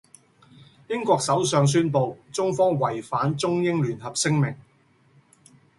[0.87, 4.55] 英國首相宣佈中方違反中英聯合聲明。